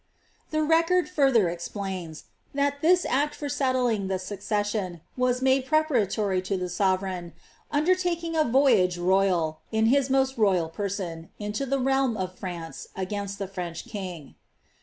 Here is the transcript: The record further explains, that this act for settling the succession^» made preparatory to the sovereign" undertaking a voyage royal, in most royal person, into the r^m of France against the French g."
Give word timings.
The 0.49 0.63
record 0.63 1.07
further 1.07 1.47
explains, 1.47 2.23
that 2.55 2.81
this 2.81 3.05
act 3.05 3.35
for 3.35 3.47
settling 3.47 4.07
the 4.07 4.15
succession^» 4.15 5.01
made 5.43 5.67
preparatory 5.67 6.41
to 6.41 6.57
the 6.57 6.69
sovereign" 6.69 7.33
undertaking 7.71 8.35
a 8.35 8.43
voyage 8.43 8.97
royal, 8.97 9.59
in 9.71 9.93
most 10.09 10.39
royal 10.39 10.69
person, 10.69 11.29
into 11.37 11.67
the 11.67 11.77
r^m 11.77 12.17
of 12.17 12.33
France 12.35 12.87
against 12.95 13.37
the 13.37 13.47
French 13.47 13.85
g." 13.85 14.35